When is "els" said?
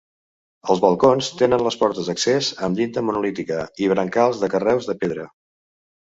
0.73-0.79